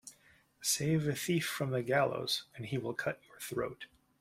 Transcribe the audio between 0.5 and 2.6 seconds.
Save a thief from the gallows